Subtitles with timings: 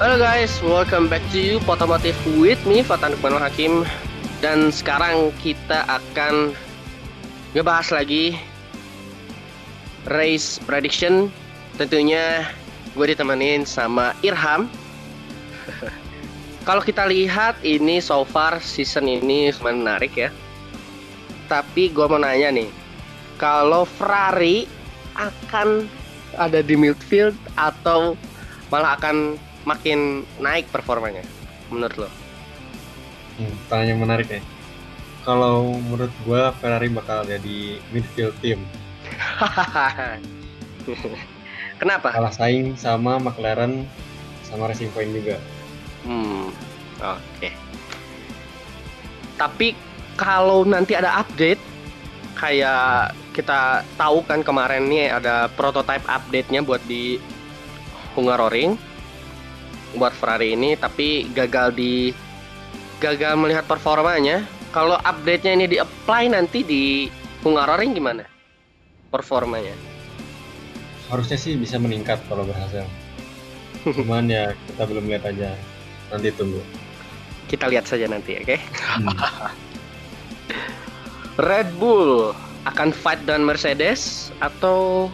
[0.00, 3.84] Halo guys, welcome back to you Potomotif with me Fatan Nukmanul Hakim.
[4.40, 6.56] Dan sekarang kita akan
[7.52, 8.32] ngebahas lagi
[10.08, 11.28] race prediction.
[11.76, 12.48] Tentunya
[12.96, 14.72] gue ditemenin sama Irham
[16.68, 20.30] kalau kita lihat ini so far season ini menarik ya
[21.50, 22.70] tapi gue mau nanya nih
[23.40, 24.68] kalau Ferrari
[25.16, 25.88] akan
[26.38, 28.14] ada di midfield atau
[28.70, 29.34] malah akan
[29.66, 31.24] makin naik performanya
[31.68, 32.08] menurut lo?
[33.40, 34.42] Hmm, tanya menarik ya.
[35.24, 38.60] Kalau menurut gua Ferrari bakal jadi midfield team.
[41.80, 42.12] Kenapa?
[42.12, 43.88] Kalah saing sama McLaren
[44.50, 45.38] sama Racing Point juga.
[46.04, 46.50] Hmm,
[46.98, 47.22] oke.
[47.38, 47.52] Okay.
[49.38, 49.72] Tapi
[50.20, 51.62] kalau nanti ada update
[52.36, 57.16] kayak kita tahu kan kemarin nih ada prototype update-nya buat di
[58.18, 58.76] Hungaroring
[59.94, 62.14] buat Ferrari ini tapi gagal di
[63.00, 64.44] gagal melihat performanya.
[64.70, 67.10] Kalau update-nya ini di-apply nanti di
[67.42, 68.22] Hungaroring gimana?
[69.10, 69.74] Performanya?
[71.10, 72.86] Harusnya sih bisa meningkat kalau berhasil.
[73.84, 75.56] Cuman ya kita belum lihat aja.
[76.10, 76.60] Nanti tunggu.
[77.46, 78.46] Kita lihat saja nanti, oke?
[78.46, 78.60] Okay?
[78.98, 79.10] Hmm.
[81.50, 82.36] Red Bull
[82.68, 85.08] akan fight dengan Mercedes atau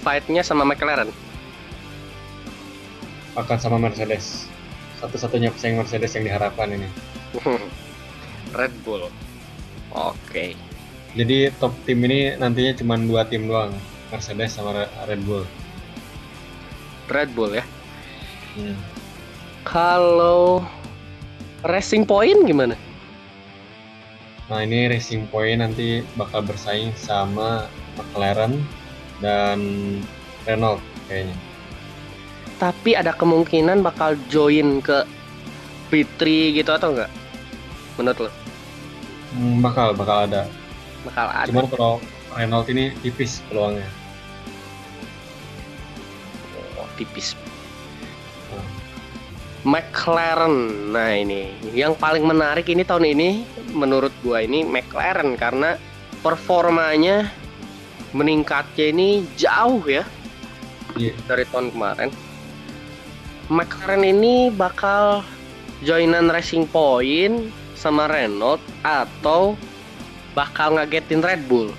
[0.00, 1.12] fight-nya sama McLaren?
[3.38, 4.50] akan sama Mercedes.
[4.98, 6.88] Satu-satunya pesaing Mercedes yang diharapkan ini.
[8.58, 9.06] Red Bull.
[9.94, 10.18] Oke.
[10.26, 10.50] Okay.
[11.14, 13.72] Jadi top tim ini nantinya cuma dua tim doang,
[14.10, 15.46] Mercedes sama Red Bull.
[17.08, 17.64] Red Bull ya.
[18.58, 18.74] Hmm.
[19.62, 20.66] Kalau
[21.62, 22.74] Racing Point gimana?
[24.50, 28.58] Nah ini Racing Point nanti bakal bersaing sama McLaren
[29.22, 29.62] dan
[30.42, 31.38] Renault kayaknya
[32.58, 35.06] tapi ada kemungkinan bakal join ke
[35.88, 37.10] Fitri gitu atau enggak?
[37.96, 38.30] Menurut lo?
[39.32, 40.42] Hmm, bakal, bakal ada.
[41.06, 41.48] Bakal ada.
[41.48, 41.94] Cuman kalau
[42.34, 43.86] Renault ini tipis peluangnya.
[46.76, 47.32] Oh, tipis.
[49.68, 50.88] McLaren.
[50.96, 53.28] Nah, ini yang paling menarik ini tahun ini
[53.76, 55.76] menurut gua ini McLaren karena
[56.24, 57.28] performanya
[58.16, 60.08] meningkatnya ini jauh ya.
[60.96, 61.12] Yeah.
[61.28, 62.08] Dari tahun kemarin
[63.48, 65.24] McLaren ini bakal
[65.80, 69.56] joinan Racing Point sama Renault atau
[70.36, 71.72] bakal ngagetin Red Bull?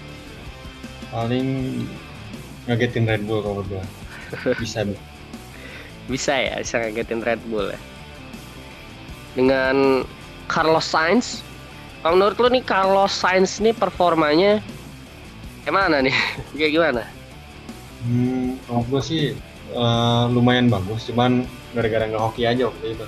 [1.14, 1.82] Paling
[2.66, 3.86] ngagetin Red Bull kalau berdua.
[4.62, 4.82] Bisa.
[6.10, 7.80] Bisa ya, bisa ngagetin Red Bull ya.
[9.38, 10.04] Dengan
[10.50, 11.46] Carlos Sainz,
[12.02, 14.60] kalau menurut lu nih Carlos Sainz nih performanya
[15.64, 16.16] gimana nih?
[16.58, 17.04] Kayak gimana?
[18.04, 19.24] Hmm, kalau gue sih
[19.78, 21.46] uh, lumayan bagus, cuman
[21.78, 23.06] gara-gara nggak hoki aja waktu itu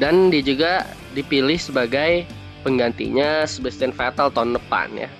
[0.00, 2.24] dan dia juga dipilih sebagai
[2.64, 5.10] penggantinya Sebastian Vettel tahun depan ya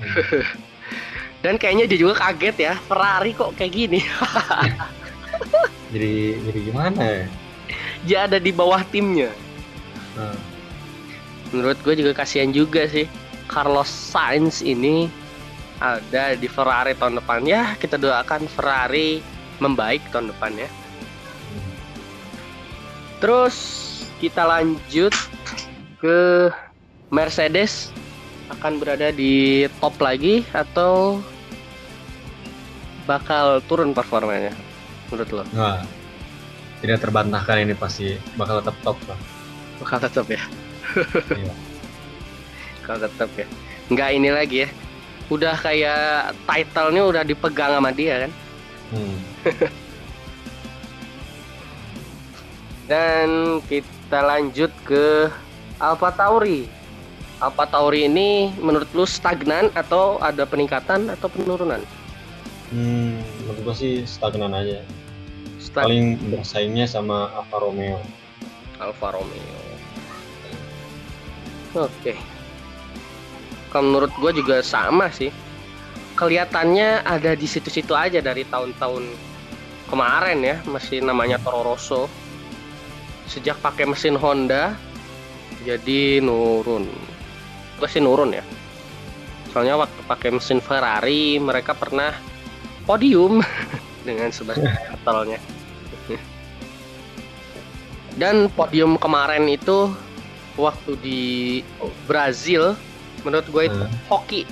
[0.00, 0.44] hmm.
[1.44, 4.00] dan kayaknya dia juga kaget ya Ferrari kok kayak gini
[5.96, 6.14] jadi
[6.44, 7.24] jadi gimana ya?
[8.04, 9.32] Dia ada di bawah timnya.
[10.16, 10.36] Hmm.
[11.52, 13.08] menurut gue juga kasihan juga sih.
[13.46, 15.06] Carlos Sainz ini
[15.78, 17.46] ada di Ferrari tahun depan.
[17.46, 19.22] Ya kita doakan Ferrari
[19.62, 20.68] membaik tahun depan ya.
[23.22, 23.56] Terus
[24.18, 25.14] kita lanjut
[26.02, 26.50] ke
[27.12, 27.94] Mercedes.
[28.46, 31.18] Akan berada di top lagi atau
[33.06, 34.54] bakal turun performanya
[35.10, 35.44] menurut lo?
[35.54, 35.82] Nah,
[36.84, 39.18] tidak terbantahkan ini pasti bakal tetap top lah.
[39.80, 40.42] Bakal tetap ya.
[41.40, 41.54] iya.
[42.82, 43.46] Bakal tetap ya.
[43.88, 44.68] Enggak ini lagi ya.
[45.26, 48.32] Udah kayak title-nya udah dipegang sama dia kan.
[48.94, 49.16] Hmm.
[52.90, 55.26] Dan kita lanjut ke
[55.82, 56.70] Alpha Tauri.
[57.42, 61.82] Alpha Tauri ini menurut lu stagnan atau ada peningkatan atau penurunan?
[62.72, 63.05] Hmm,
[63.66, 64.78] gua sih stagnan aja.
[65.58, 67.98] Stag Paling bersaingnya sama Alfa Romeo.
[68.78, 69.58] Alfa Romeo.
[71.74, 71.90] Oke.
[71.98, 72.16] Okay.
[73.74, 75.34] Kalau menurut gua juga sama sih.
[76.14, 79.04] Kelihatannya ada di situ-situ aja dari tahun-tahun
[79.90, 82.08] kemarin ya, masih namanya Toro Rosso
[83.26, 84.78] sejak pakai mesin Honda
[85.66, 86.86] jadi nurun
[87.76, 88.44] gue sih nurun ya
[89.50, 92.14] soalnya waktu pakai mesin Ferrari mereka pernah
[92.86, 93.42] podium
[94.08, 95.42] dengan Sebastian Vettelnya
[98.16, 99.92] Dan podium kemarin itu
[100.56, 101.22] waktu di
[102.08, 102.72] Brazil
[103.28, 103.92] menurut gue itu uh.
[104.08, 104.42] hoki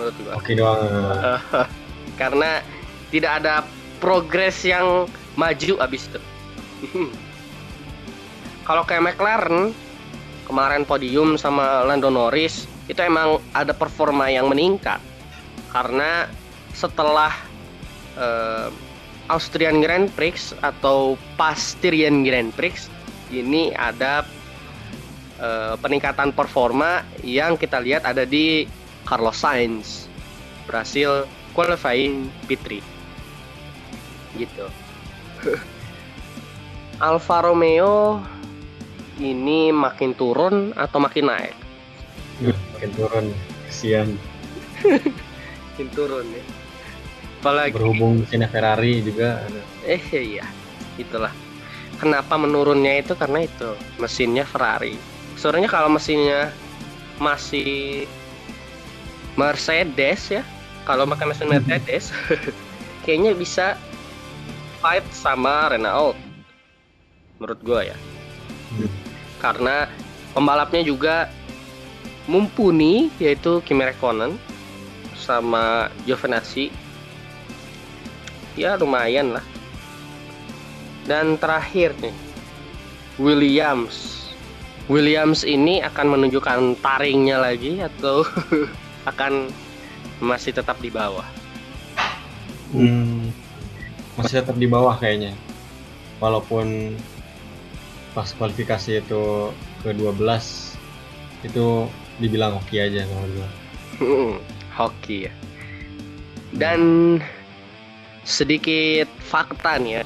[0.00, 0.32] menurut gue.
[0.32, 0.80] Hoki doang.
[2.20, 2.64] Karena
[3.12, 3.60] tidak ada
[4.00, 5.04] progres yang
[5.36, 6.20] maju abis itu.
[8.68, 9.76] Kalau kayak McLaren
[10.48, 14.98] kemarin podium sama Lando Norris itu emang ada performa yang meningkat
[15.70, 16.28] karena
[16.76, 17.32] setelah
[18.18, 18.68] uh,
[19.30, 22.90] Austrian Grand Prix atau Pastrian Grand Prix
[23.32, 24.26] ini ada
[25.40, 28.68] uh, peningkatan performa yang kita lihat ada di
[29.08, 30.10] Carlos Sainz
[30.68, 31.24] berhasil
[31.56, 32.80] qualifying P3
[34.36, 34.66] gitu
[37.02, 38.22] Alfa Romeo
[39.20, 41.54] ini makin turun atau makin naik?
[42.42, 43.26] makin turun,
[43.68, 44.08] kesian.
[45.74, 46.44] makin turun ya.
[47.42, 49.42] Apalagi berhubung mesinnya Ferrari juga.
[49.82, 50.46] Eh iya,
[50.94, 51.34] itulah.
[51.98, 54.94] Kenapa menurunnya itu karena itu mesinnya Ferrari.
[55.34, 56.54] Sebenarnya kalau mesinnya
[57.18, 58.06] masih
[59.34, 60.46] Mercedes ya,
[60.86, 61.54] kalau pakai mesin hmm.
[61.66, 62.14] Mercedes,
[63.02, 63.74] kayaknya bisa
[64.78, 66.14] fight sama Renault.
[67.42, 67.98] Menurut gue ya.
[68.70, 68.90] Hmm.
[69.42, 69.90] Karena
[70.30, 71.26] pembalapnya juga
[72.30, 74.38] mumpuni yaitu Kimi Räikkönen
[75.18, 76.70] sama Giovinazzi
[78.58, 79.44] ya lumayan lah.
[81.06, 82.14] Dan terakhir nih
[83.18, 84.26] Williams.
[84.90, 88.26] Williams ini akan menunjukkan taringnya lagi atau
[89.10, 89.50] akan
[90.22, 91.26] masih tetap di bawah?
[92.72, 93.30] Hmm,
[94.16, 95.34] masih tetap di bawah kayaknya.
[96.22, 96.98] Walaupun
[98.12, 99.50] pas kualifikasi itu
[99.82, 100.76] ke 12
[101.42, 101.66] itu
[102.20, 103.48] dibilang hoki aja sama gue
[103.98, 104.32] hmm,
[104.76, 105.32] hoki ya.
[106.52, 106.80] Dan
[108.22, 110.02] sedikit fakta nih ya.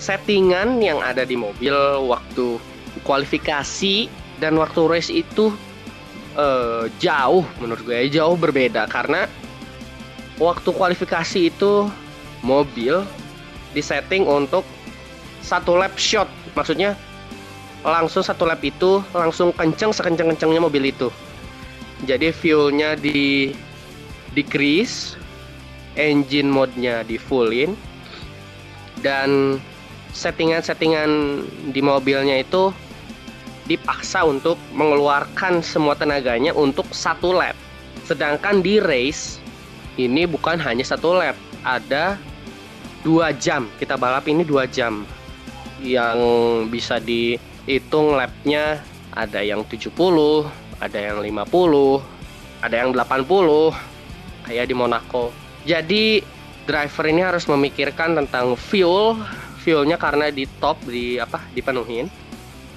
[0.00, 1.74] Settingan yang ada di mobil
[2.04, 2.60] waktu
[3.04, 4.08] kualifikasi
[4.42, 5.54] dan waktu race itu
[6.36, 8.84] uh, jauh menurut gue jauh berbeda.
[8.90, 9.24] Karena
[10.36, 11.88] waktu kualifikasi itu
[12.44, 13.00] mobil
[13.72, 14.66] disetting untuk
[15.40, 16.28] satu lap shot.
[16.52, 16.96] Maksudnya
[17.84, 21.08] langsung satu lap itu langsung kenceng sekenceng kencengnya mobil itu.
[22.04, 23.52] Jadi fuelnya di
[24.36, 25.16] decrease
[25.94, 27.74] engine mode-nya di fullin
[29.02, 29.58] dan
[30.14, 31.10] settingan-settingan
[31.74, 32.70] di mobilnya itu
[33.66, 37.56] dipaksa untuk mengeluarkan semua tenaganya untuk satu lap.
[38.04, 39.40] Sedangkan di race
[39.96, 42.20] ini bukan hanya satu lap ada
[43.02, 43.66] dua jam.
[43.80, 45.08] Kita balap ini dua jam.
[45.80, 46.18] Yang
[46.70, 48.80] bisa dihitung lapnya
[49.14, 49.94] ada yang 70
[50.82, 52.02] ada yang 50
[52.64, 56.20] ada yang 80 kayak di Monaco jadi
[56.68, 59.16] driver ini harus memikirkan tentang fuel.
[59.64, 62.12] Fuelnya karena di top di apa dipenuhin.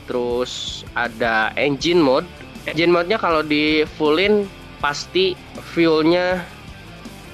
[0.08, 2.28] Terus ada engine mode.
[2.64, 4.48] Engine mode-nya kalau di fullin
[4.80, 5.36] pasti
[5.76, 6.40] fuelnya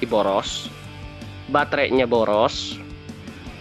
[0.02, 0.74] diboros.
[1.54, 2.82] Baterainya boros.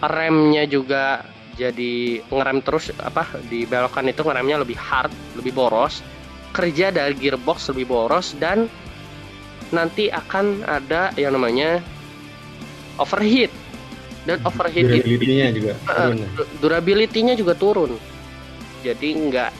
[0.01, 1.21] Remnya juga
[1.53, 6.01] jadi ngerem terus apa di belokan itu ngeremnya lebih hard, lebih boros.
[6.57, 8.65] Kerja dari gearbox lebih boros dan
[9.73, 11.81] nanti akan ada yang namanya
[13.01, 13.49] overheat
[14.29, 16.17] dan overheat durability-nya juga turun.
[16.21, 17.91] Uh, durability-nya juga turun.
[18.85, 19.51] Jadi nggak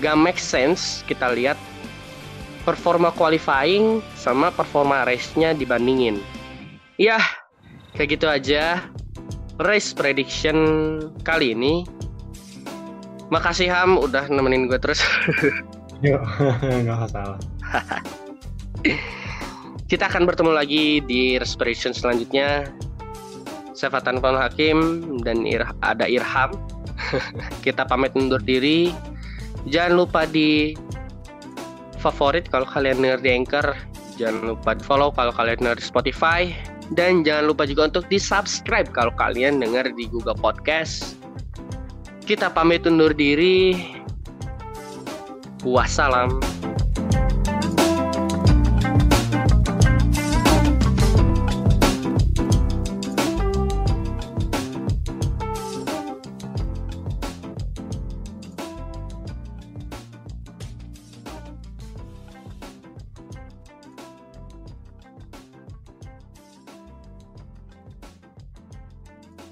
[0.00, 1.56] nggak make sense kita lihat
[2.62, 6.20] performa qualifying sama performa race-nya dibandingin.
[7.00, 7.18] Ya,
[7.96, 8.84] kayak gitu aja
[9.58, 10.56] race prediction
[11.24, 11.88] kali ini.
[13.30, 15.00] Makasih Ham udah nemenin gue terus.
[16.04, 16.20] Yuk,
[16.84, 17.38] nggak masalah.
[19.90, 22.70] Kita akan bertemu lagi di prediction selanjutnya.
[23.74, 24.78] Saya Fatan Hakim
[25.24, 25.42] dan
[25.82, 26.54] ada Irham.
[27.64, 28.92] Kita pamit undur diri.
[29.68, 30.76] Jangan lupa di
[32.00, 33.66] favorit kalau kalian denger di Anchor.
[34.16, 36.40] Jangan lupa di follow kalau kalian denger di Spotify
[36.92, 41.18] dan jangan lupa juga untuk di subscribe kalau kalian dengar di Google Podcast.
[42.26, 43.74] Kita pamit undur diri.
[45.66, 46.40] Wassalam.